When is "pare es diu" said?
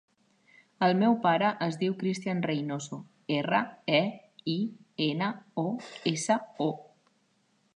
1.25-1.97